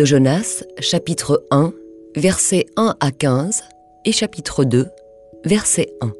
[0.00, 1.74] De Jonas, chapitre 1,
[2.16, 3.64] versets 1 à 15
[4.06, 4.86] et chapitre 2,
[5.44, 6.12] verset 1.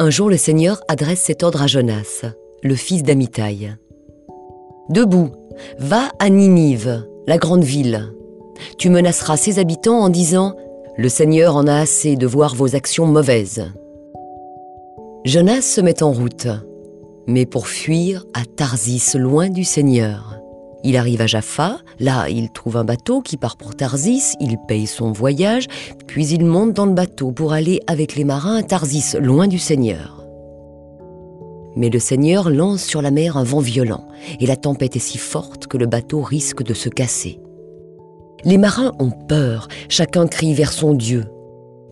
[0.00, 2.24] Un jour le Seigneur adresse cet ordre à Jonas,
[2.64, 3.76] le fils d'Amitai.
[4.88, 5.30] Debout,
[5.78, 8.12] va à Ninive, la grande ville.
[8.76, 10.56] Tu menaceras ses habitants en disant
[10.96, 13.70] Le Seigneur en a assez de voir vos actions mauvaises.
[15.24, 16.48] Jonas se met en route,
[17.28, 20.33] mais pour fuir à Tarsis, loin du Seigneur.
[20.86, 24.86] Il arrive à Jaffa, là il trouve un bateau qui part pour Tarsis, il paye
[24.86, 25.66] son voyage,
[26.06, 29.58] puis il monte dans le bateau pour aller avec les marins à Tarsis, loin du
[29.58, 30.26] Seigneur.
[31.74, 34.06] Mais le Seigneur lance sur la mer un vent violent,
[34.40, 37.40] et la tempête est si forte que le bateau risque de se casser.
[38.44, 41.24] Les marins ont peur, chacun crie vers son Dieu.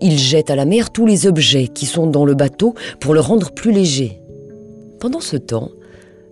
[0.02, 3.20] Ils jettent à la mer tous les objets qui sont dans le bateau pour le
[3.20, 4.20] rendre plus léger.
[5.00, 5.70] Pendant ce temps,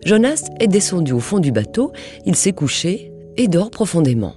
[0.04, 1.92] Jonas est descendu au fond du bateau,
[2.24, 4.34] il s'est couché et dort profondément.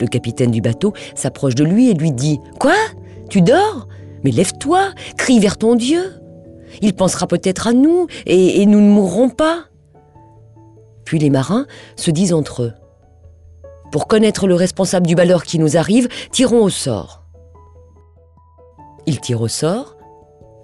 [0.00, 2.74] Le capitaine du bateau s'approche de lui et lui dit⁇ Quoi?
[3.28, 3.86] Tu dors?
[4.24, 6.02] Mais lève-toi, crie vers ton Dieu
[6.82, 9.56] Il pensera peut-être à nous et, nous ne mourrons pas!⁇
[11.04, 12.72] Puis les marins se disent entre eux⁇
[13.92, 17.24] Pour connaître le responsable du malheur qui nous arrive, tirons au sort.
[19.06, 19.96] Ils tirent au sort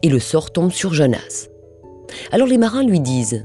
[0.03, 1.49] et le sort tombe sur Jonas.
[2.33, 3.45] Alors les marins lui disent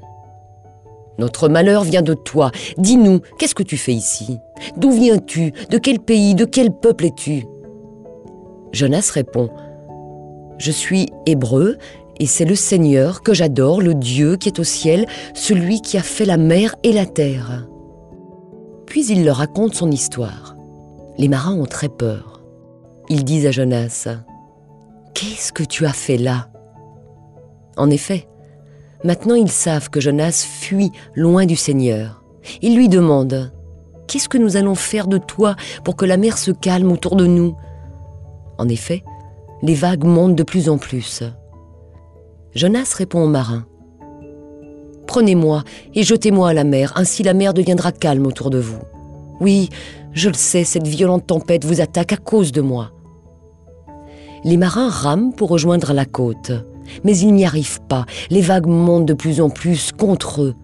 [1.17, 2.51] Notre malheur vient de toi.
[2.77, 4.39] Dis-nous, qu'est-ce que tu fais ici?
[4.77, 5.53] D'où viens-tu?
[5.69, 6.35] De quel pays?
[6.35, 7.45] De quel peuple es-tu?
[8.71, 9.49] Jonas répond
[10.57, 11.77] Je suis hébreu
[12.19, 16.03] et c'est le Seigneur que j'adore, le Dieu qui est au ciel, celui qui a
[16.03, 17.67] fait la mer et la terre.
[18.85, 20.55] Puis il leur raconte son histoire.
[21.17, 22.41] Les marins ont très peur.
[23.09, 24.07] Ils disent à Jonas
[25.13, 26.49] Qu'est-ce que tu as fait là?
[27.77, 28.27] En effet,
[29.03, 32.23] Maintenant ils savent que Jonas fuit loin du Seigneur.
[32.61, 33.51] Ils lui demandent
[34.07, 37.25] Qu'est-ce que nous allons faire de toi pour que la mer se calme autour de
[37.25, 37.55] nous?
[38.57, 39.03] En effet,
[39.61, 41.23] les vagues montent de plus en plus.
[42.53, 43.65] Jonas répond aux marins
[45.07, 45.63] Prenez-moi
[45.93, 48.79] et jetez-moi à la mer, ainsi la mer deviendra calme autour de vous.
[49.39, 49.69] Oui,
[50.13, 52.91] je le sais, cette violente tempête vous attaque à cause de moi.
[54.43, 56.51] Les marins rament pour rejoindre la côte.
[57.03, 60.55] Mais ils n'y arrivent pas, les vagues montent de plus en plus contre eux.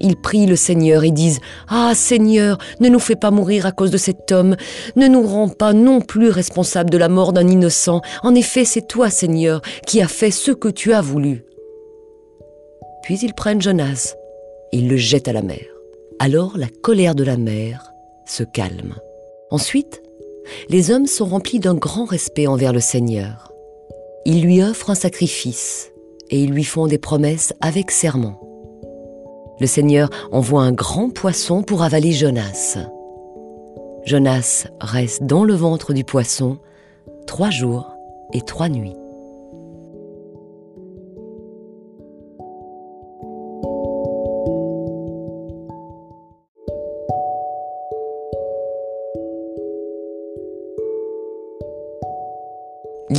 [0.00, 1.38] Ils prient le Seigneur et disent⁇
[1.68, 4.56] Ah Seigneur, ne nous fais pas mourir à cause de cet homme,
[4.96, 8.86] ne nous rends pas non plus responsables de la mort d'un innocent, en effet c'est
[8.88, 11.44] toi Seigneur qui as fait ce que tu as voulu.
[13.04, 14.14] Puis ils prennent Jonas
[14.72, 15.64] et ils le jettent à la mer.
[16.18, 17.92] Alors la colère de la mer
[18.26, 18.94] se calme.
[19.50, 20.02] Ensuite,
[20.68, 23.51] les hommes sont remplis d'un grand respect envers le Seigneur.
[24.24, 25.92] Ils lui offrent un sacrifice
[26.30, 28.40] et ils lui font des promesses avec serment.
[29.60, 32.78] Le Seigneur envoie un grand poisson pour avaler Jonas.
[34.04, 36.58] Jonas reste dans le ventre du poisson
[37.26, 37.92] trois jours
[38.32, 38.96] et trois nuits.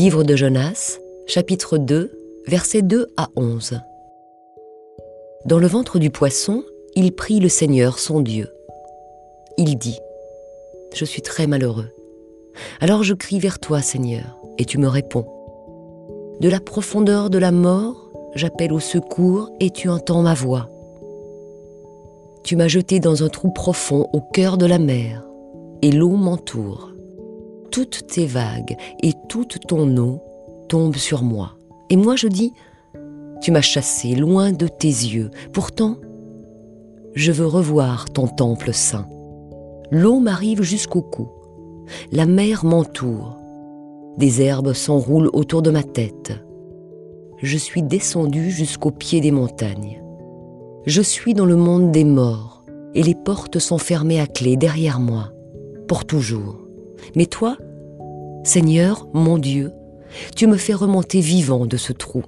[0.04, 2.12] Livre de Jonas, chapitre 2,
[2.46, 3.80] versets 2 à 11.
[5.46, 6.62] Dans le ventre du poisson,
[6.94, 8.50] il prie le Seigneur, son Dieu.
[9.58, 9.98] Il dit,
[10.94, 11.88] Je suis très malheureux.
[12.82, 15.26] Alors je crie vers toi, Seigneur, et tu me réponds.
[16.42, 20.70] De la profondeur de la mort, j'appelle au secours et tu entends ma voix.
[22.44, 25.24] Tu m'as jeté dans un trou profond au cœur de la mer,
[25.82, 26.93] et l'eau m'entoure
[27.74, 30.22] toutes tes vagues et toute ton eau
[30.70, 31.58] tombent sur moi.
[31.90, 32.54] Et moi je dis,
[33.42, 35.32] tu m'as chassé loin de tes yeux.
[35.54, 35.98] Pourtant,
[37.16, 39.08] je veux revoir ton temple saint.
[39.90, 41.30] L'eau m'arrive jusqu'au cou.
[42.12, 43.38] La mer m'entoure.
[44.20, 46.32] Des herbes s'enroulent autour de ma tête.
[47.42, 50.04] Je suis descendu jusqu'au pied des montagnes.
[50.86, 52.64] Je suis dans le monde des morts,
[52.94, 55.32] et les portes sont fermées à clé derrière moi,
[55.88, 56.60] pour toujours.
[57.16, 57.58] Mais toi,
[58.44, 59.72] Seigneur, mon Dieu,
[60.36, 62.24] tu me fais remonter vivant de ce trou.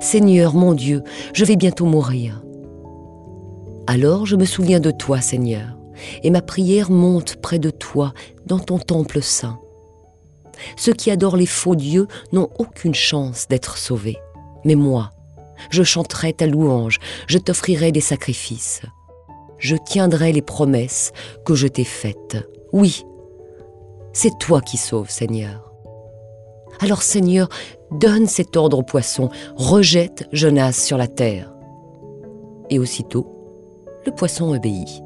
[0.00, 1.02] Seigneur, mon Dieu,
[1.34, 2.42] je vais bientôt mourir.
[3.86, 5.78] Alors je me souviens de toi, Seigneur,
[6.24, 8.12] et ma prière monte près de toi
[8.46, 9.60] dans ton temple saint.
[10.76, 14.18] Ceux qui adorent les faux dieux n'ont aucune chance d'être sauvés.
[14.64, 15.12] Mais moi,
[15.70, 16.98] je chanterai ta louange,
[17.28, 18.82] je t'offrirai des sacrifices.
[19.58, 21.12] Je tiendrai les promesses
[21.44, 22.36] que je t'ai faites.
[22.72, 23.04] Oui,
[24.16, 25.74] c'est toi qui sauves, Seigneur.
[26.80, 27.50] Alors, Seigneur,
[27.90, 31.52] donne cet ordre au poisson, rejette Jonas sur la terre.
[32.70, 33.26] Et aussitôt,
[34.06, 35.02] le poisson obéit.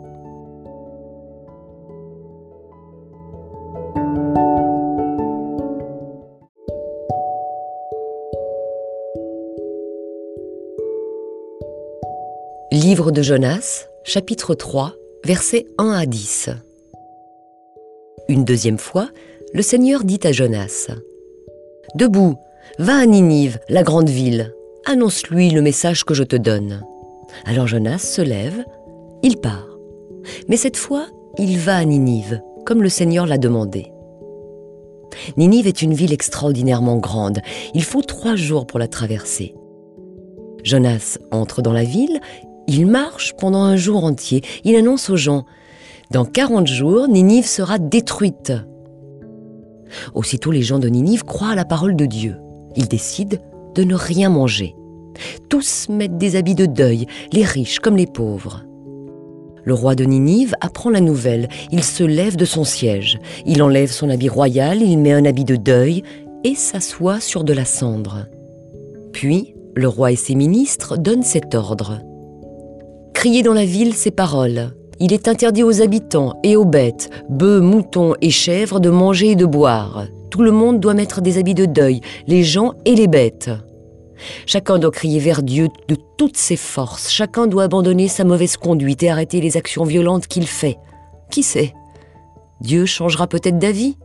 [12.71, 16.51] Livre de Jonas, chapitre 3, versets 1 à 10.
[18.31, 19.09] Une deuxième fois,
[19.55, 20.87] le Seigneur dit à Jonas
[21.97, 22.37] Debout,
[22.79, 24.55] va à Ninive, la grande ville,
[24.87, 26.87] annonce-lui le message que je te donne.
[27.45, 28.65] Alors Jonas se lève,
[29.25, 29.77] il part.
[30.49, 31.07] Mais cette fois,
[31.39, 33.91] il va à Ninive, comme le Seigneur l'a demandé.
[35.37, 37.41] Ninive est une ville extraordinairement grande.
[37.75, 39.57] Il faut trois jours pour la traverser.
[40.63, 42.21] Jonas entre dans la ville,
[42.69, 44.43] il marche pendant un jour entier.
[44.63, 45.47] Il annonce aux gens
[46.11, 48.53] Dans 40 jours, Ninive sera détruite.
[50.13, 52.35] Aussitôt, les gens de Ninive croient à la parole de Dieu.
[52.75, 53.37] Ils décident
[53.77, 54.75] de ne rien manger.
[55.49, 58.65] Tous mettent des habits de deuil, les riches comme les pauvres.
[59.63, 61.49] Le roi de Ninive apprend la nouvelle.
[61.71, 63.21] Il se lève de son siège.
[63.47, 66.03] Il enlève son habit royal, il met un habit de deuil
[66.43, 68.27] et s'assoit sur de la cendre.
[69.13, 72.01] Puis, le roi et ses ministres donnent cet ordre.
[73.15, 74.73] Criez dans la ville ces paroles.
[75.03, 79.37] Il est interdit aux habitants et aux bêtes, bœufs, moutons et chèvres de manger et
[79.37, 80.05] de boire.
[80.29, 83.51] Tout le monde doit mettre des habits de deuil, les gens et les bêtes.
[84.45, 87.11] Chacun doit crier vers Dieu de toutes ses forces.
[87.11, 90.77] Chacun doit abandonner sa mauvaise conduite et arrêter les actions violentes qu'il fait.
[91.31, 91.73] Qui sait?
[92.61, 93.97] Dieu changera peut-être d'avis.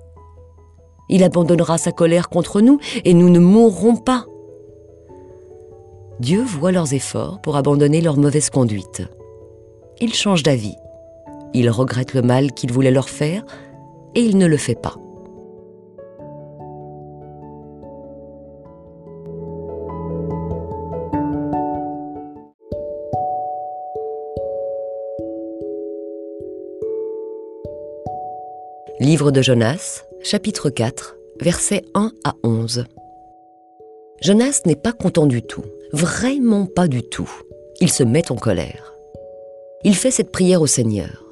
[1.10, 4.26] Il abandonnera sa colère contre nous et nous ne mourrons pas.
[6.22, 9.04] Dieu voit leurs efforts pour abandonner leur mauvaise conduite.
[10.00, 10.76] Il change d'avis.
[11.54, 13.46] Il regrette le mal qu'il voulait leur faire
[14.16, 14.96] et il ne le fait pas.
[29.02, 32.86] Livre de Jonas, chapitre 4, versets 1 à 11.
[34.22, 37.30] Jonas n'est pas content du tout, vraiment pas du tout.
[37.82, 38.94] Il se met en colère.
[39.84, 41.25] Il fait cette prière au Seigneur.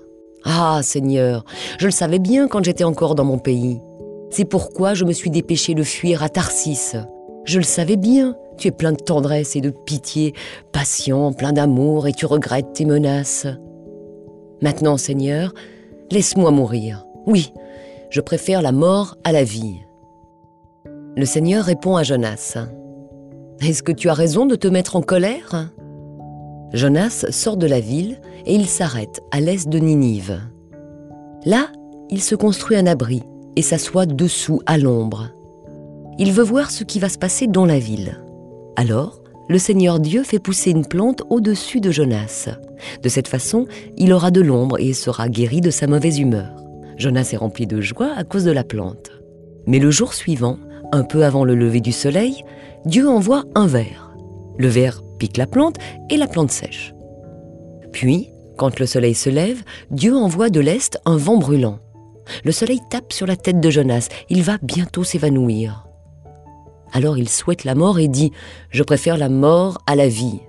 [0.45, 1.45] Ah Seigneur,
[1.79, 3.81] je le savais bien quand j'étais encore dans mon pays.
[4.29, 6.95] C'est pourquoi je me suis dépêché de fuir à Tarsis.
[7.45, 10.33] Je le savais bien, tu es plein de tendresse et de pitié,
[10.71, 13.47] patient, plein d'amour, et tu regrettes tes menaces.
[14.61, 15.53] Maintenant, Seigneur,
[16.11, 17.05] laisse-moi mourir.
[17.25, 17.53] Oui,
[18.09, 19.81] je préfère la mort à la vie.
[21.15, 22.57] Le Seigneur répond à Jonas.
[23.61, 25.69] Est-ce que tu as raison de te mettre en colère?
[26.73, 30.41] Jonas sort de la ville et il s'arrête à l'est de Ninive.
[31.45, 31.67] Là,
[32.09, 33.21] il se construit un abri
[33.55, 35.29] et s'assoit dessous à l'ombre.
[36.17, 38.19] Il veut voir ce qui va se passer dans la ville.
[38.75, 42.49] Alors, le Seigneur Dieu fait pousser une plante au-dessus de Jonas.
[43.03, 43.67] De cette façon,
[43.97, 46.55] il aura de l'ombre et sera guéri de sa mauvaise humeur.
[46.97, 49.11] Jonas est rempli de joie à cause de la plante.
[49.67, 50.57] Mais le jour suivant,
[50.91, 52.43] un peu avant le lever du soleil,
[52.85, 54.02] Dieu envoie un ver.
[54.57, 55.77] Le ver pique la plante
[56.09, 56.93] et la plante sèche.
[57.91, 61.79] Puis, quand le soleil se lève, Dieu envoie de l'est un vent brûlant.
[62.45, 65.87] Le soleil tape sur la tête de Jonas, il va bientôt s'évanouir.
[66.93, 68.29] Alors il souhaite la mort et dit⁇
[68.69, 70.41] Je préfère la mort à la vie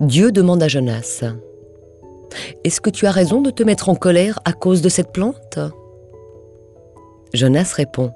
[0.06, 1.20] ⁇Dieu demande à Jonas⁇
[2.64, 5.58] est-ce que tu as raison de te mettre en colère à cause de cette plante?
[7.32, 8.12] Jonas répond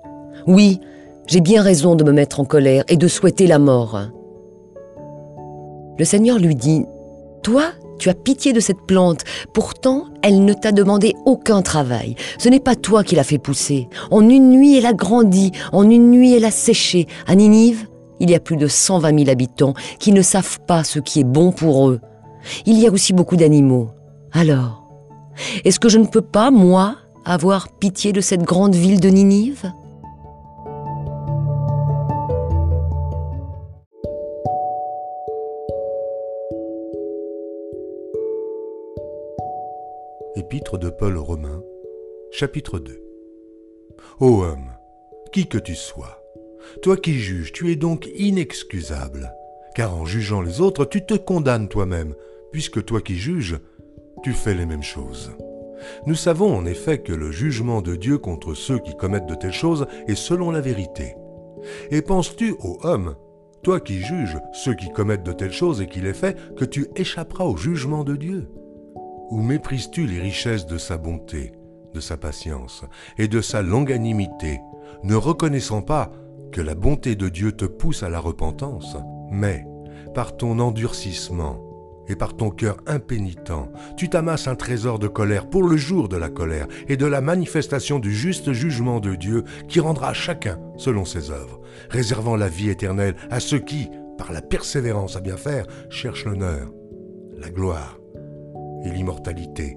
[0.47, 0.81] Oui,
[1.27, 4.01] j'ai bien raison de me mettre en colère et de souhaiter la mort.
[5.99, 6.85] Le Seigneur lui dit
[7.43, 12.17] Toi, tu as pitié de cette plante, pourtant elle ne t'a demandé aucun travail.
[12.39, 13.89] Ce n'est pas toi qui l'as fait pousser.
[14.11, 17.07] En une nuit, elle a grandi, en une nuit, elle a séché.
[17.27, 17.87] À Ninive,
[18.21, 21.25] il y a plus de 120 000 habitants qui ne savent pas ce qui est
[21.25, 22.01] bon pour eux.
[22.67, 23.91] Il y a aussi beaucoup d'animaux.
[24.33, 24.89] Alors,
[25.65, 29.73] est-ce que je ne peux pas, moi, avoir pitié de cette grande ville de Ninive?
[40.37, 41.39] Épître de Paul aux
[42.33, 43.01] chapitre 2
[44.19, 44.73] Ô homme,
[45.33, 46.25] qui que tu sois,
[46.83, 49.33] toi qui juges, tu es donc inexcusable,
[49.77, 52.17] car en jugeant les autres, tu te condamnes toi-même,
[52.51, 53.61] puisque toi qui juges,
[54.25, 55.31] tu fais les mêmes choses.
[56.05, 59.53] Nous savons en effet que le jugement de Dieu contre ceux qui commettent de telles
[59.53, 61.15] choses est selon la vérité.
[61.93, 63.15] Et penses-tu, ô homme,
[63.63, 66.89] toi qui juges ceux qui commettent de telles choses et qui les fais, que tu
[66.97, 68.49] échapperas au jugement de Dieu?
[69.35, 71.51] Ou méprises-tu les richesses de sa bonté,
[71.93, 72.85] de sa patience
[73.19, 74.61] et de sa longanimité,
[75.03, 76.13] ne reconnaissant pas
[76.53, 78.97] que la bonté de Dieu te pousse à la repentance,
[79.33, 79.67] mais
[80.15, 81.61] par ton endurcissement,
[82.07, 83.51] et par ton cœur impénitent,
[83.97, 87.21] tu t'amasses un trésor de colère pour le jour de la colère et de la
[87.21, 91.61] manifestation du juste jugement de Dieu qui rendra chacun selon ses œuvres,
[91.91, 96.73] réservant la vie éternelle à ceux qui, par la persévérance à bien faire, cherchent l'honneur,
[97.37, 97.99] la gloire
[98.85, 99.77] et l'immortalité.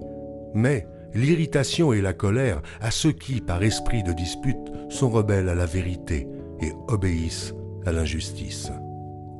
[0.53, 5.55] Mais l'irritation et la colère à ceux qui, par esprit de dispute, sont rebelles à
[5.55, 6.27] la vérité
[6.61, 7.53] et obéissent
[7.85, 8.71] à l'injustice.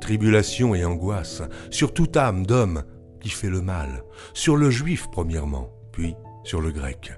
[0.02, 2.84] Tribulation et angoisse sur toute âme d'homme
[3.20, 7.14] qui fait le mal, sur le juif premièrement, puis sur le grec.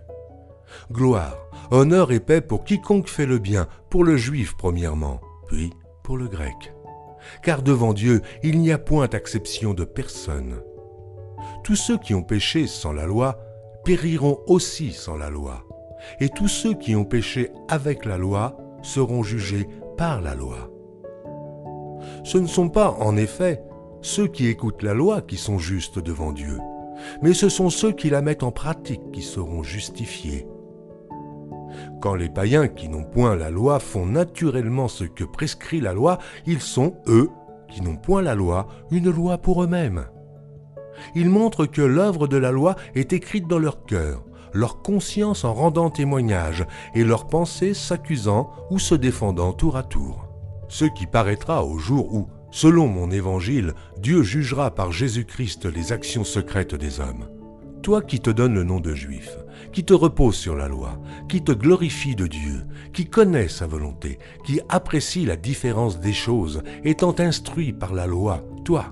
[0.91, 1.37] Gloire,
[1.71, 5.71] honneur et paix pour quiconque fait le bien, pour le juif premièrement, puis
[6.03, 6.73] pour le grec.
[7.43, 10.61] Car devant Dieu, il n'y a point d'acception de personne.
[11.69, 13.37] Tous ceux qui ont péché sans la loi
[13.83, 15.67] périront aussi sans la loi,
[16.19, 20.71] et tous ceux qui ont péché avec la loi seront jugés par la loi.
[22.23, 23.61] Ce ne sont pas, en effet,
[24.01, 26.57] ceux qui écoutent la loi qui sont justes devant Dieu,
[27.21, 30.47] mais ce sont ceux qui la mettent en pratique qui seront justifiés.
[32.01, 36.17] Quand les païens qui n'ont point la loi font naturellement ce que prescrit la loi,
[36.47, 37.29] ils sont, eux,
[37.69, 40.07] qui n'ont point la loi, une loi pour eux-mêmes.
[41.15, 45.53] Ils montrent que l'œuvre de la loi est écrite dans leur cœur, leur conscience en
[45.53, 46.65] rendant témoignage,
[46.95, 50.25] et leurs pensées s'accusant ou se défendant tour à tour.
[50.67, 56.23] Ce qui paraîtra au jour où, selon mon évangile, Dieu jugera par Jésus-Christ les actions
[56.23, 57.27] secrètes des hommes.
[57.81, 59.37] Toi qui te donnes le nom de juif,
[59.71, 64.19] qui te repose sur la loi, qui te glorifie de Dieu, qui connaît sa volonté,
[64.45, 68.91] qui apprécie la différence des choses, étant instruit par la loi, toi,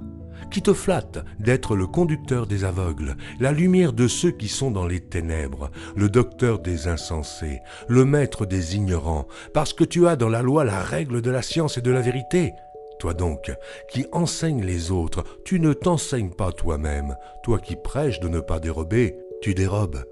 [0.51, 4.85] qui te flatte d'être le conducteur des aveugles, la lumière de ceux qui sont dans
[4.85, 10.29] les ténèbres, le docteur des insensés, le maître des ignorants, parce que tu as dans
[10.29, 12.53] la loi la règle de la science et de la vérité.
[12.99, 13.51] Toi donc,
[13.89, 17.15] qui enseignes les autres, tu ne t'enseignes pas toi-même.
[17.43, 20.03] Toi qui prêches de ne pas dérober, tu dérobes.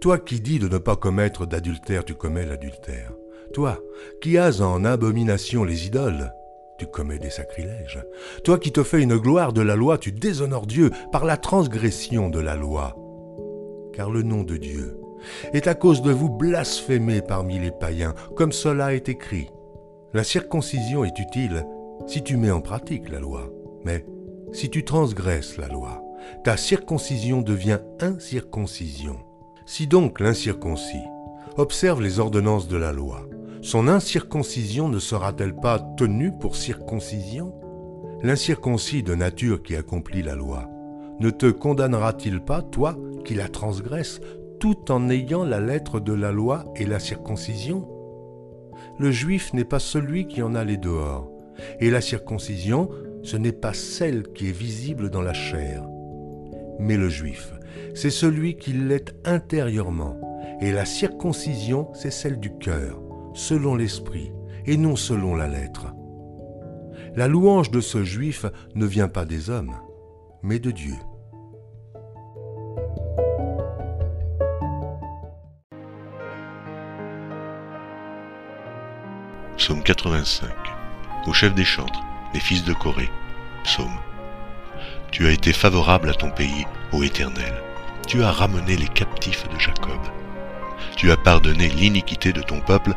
[0.00, 3.12] Toi qui dis de ne pas commettre d'adultère, tu commets l'adultère.
[3.52, 3.78] Toi
[4.20, 6.32] qui as en abomination les idoles,
[6.78, 8.04] tu commets des sacrilèges.
[8.42, 12.30] Toi qui te fais une gloire de la loi, tu déshonores Dieu par la transgression
[12.30, 12.96] de la loi.
[13.92, 14.98] Car le nom de Dieu
[15.52, 19.50] est à cause de vous blasphémé parmi les païens, comme cela est écrit.
[20.12, 21.64] La circoncision est utile
[22.06, 23.50] si tu mets en pratique la loi,
[23.84, 24.04] mais
[24.52, 26.02] si tu transgresses la loi,
[26.42, 29.16] ta circoncision devient incirconcision.
[29.66, 31.02] Si donc l'incirconcis
[31.56, 33.26] observe les ordonnances de la loi,
[33.64, 37.54] son incirconcision ne sera-t-elle pas tenue pour circoncision?
[38.22, 40.68] L'incirconcis de nature qui accomplit la loi
[41.18, 44.20] ne te condamnera-t-il pas, toi, qui la transgresses,
[44.60, 47.88] tout en ayant la lettre de la loi et la circoncision?
[48.98, 51.30] Le juif n'est pas celui qui en a les dehors,
[51.80, 52.90] et la circoncision,
[53.22, 55.86] ce n'est pas celle qui est visible dans la chair.
[56.80, 57.54] Mais le juif,
[57.94, 60.18] c'est celui qui l'est intérieurement,
[60.60, 63.03] et la circoncision, c'est celle du cœur
[63.34, 64.32] selon l'esprit
[64.64, 65.86] et non selon la lettre.
[67.16, 69.74] La louange de ce juif ne vient pas des hommes,
[70.42, 70.94] mais de Dieu.
[79.56, 80.50] Psaume 85
[81.26, 83.10] Au chef des chantres, les fils de Corée.
[83.62, 83.98] Psaume
[85.10, 87.54] Tu as été favorable à ton pays, ô Éternel.
[88.06, 90.00] Tu as ramené les captifs de Jacob.
[90.96, 92.94] Tu as pardonné l'iniquité de ton peuple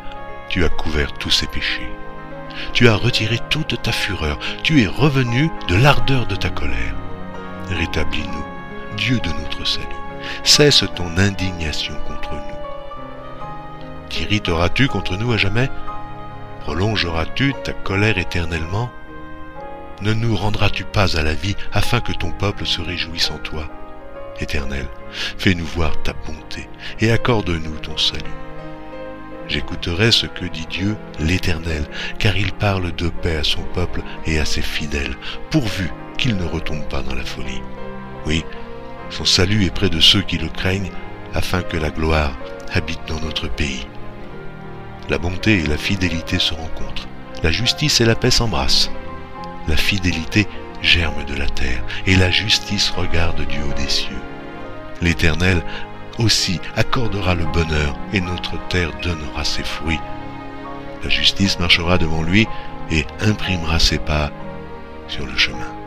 [0.48, 1.90] tu as couvert tous ses péchés.
[2.72, 6.94] Tu as retiré toute ta fureur, tu es revenu de l'ardeur de ta colère.
[7.70, 8.44] Rétablis-nous,
[8.96, 9.86] Dieu de notre salut.
[10.42, 14.08] Cesse ton indignation contre nous.
[14.08, 15.68] T'irriteras-tu contre nous à jamais?
[16.60, 18.90] Prolongeras-tu ta colère éternellement?
[20.00, 23.68] Ne nous rendras-tu pas à la vie afin que ton peuple se réjouisse en toi?
[24.40, 26.68] Éternel, fais-nous voir ta bonté
[27.00, 28.47] et accorde-nous ton salut.
[29.58, 31.84] J'écouterai ce que dit Dieu l'Éternel,
[32.20, 35.16] car il parle de paix à son peuple et à ses fidèles,
[35.50, 37.60] pourvu qu'il ne retombe pas dans la folie.
[38.24, 38.44] Oui,
[39.10, 40.92] son salut est près de ceux qui le craignent,
[41.34, 42.38] afin que la gloire
[42.72, 43.84] habite dans notre pays.
[45.08, 47.08] La bonté et la fidélité se rencontrent,
[47.42, 48.92] la justice et la paix s'embrassent.
[49.66, 50.46] La fidélité
[50.82, 54.22] germe de la terre, et la justice regarde du haut des cieux.
[55.02, 55.64] L'Éternel
[56.18, 60.00] aussi accordera le bonheur et notre terre donnera ses fruits.
[61.02, 62.46] La justice marchera devant lui
[62.90, 64.30] et imprimera ses pas
[65.06, 65.77] sur le chemin.